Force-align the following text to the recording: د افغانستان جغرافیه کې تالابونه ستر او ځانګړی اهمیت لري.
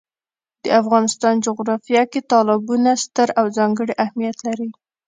د 0.63 0.65
افغانستان 0.81 1.35
جغرافیه 1.45 2.03
کې 2.11 2.19
تالابونه 2.31 2.89
ستر 3.03 3.27
او 3.39 3.45
ځانګړی 3.57 3.93
اهمیت 4.05 4.37
لري. 4.47 4.69